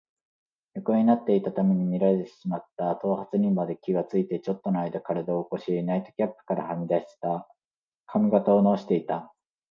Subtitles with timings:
[0.73, 7.47] 横になっていたために乱れてしまった頭髪にまで気がついて、ちょっとのあいだ身体を起こし、ナイトキャップからはみ出た
[8.07, 9.31] 髪形をなおしていた。